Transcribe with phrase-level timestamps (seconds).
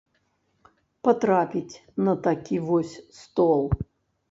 [1.07, 3.63] Патрапіць на такі вось стол.